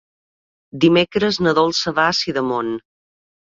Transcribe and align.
Dimecres 0.85 1.39
na 1.47 1.55
Dolça 1.61 1.95
va 2.01 2.09
a 2.09 2.19
Sidamon. 2.23 2.77